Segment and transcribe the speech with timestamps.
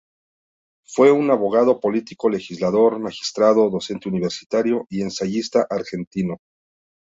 [0.83, 6.37] Fue un abogado, político, legislador, magistrado, docente universitario y ensayista argentino.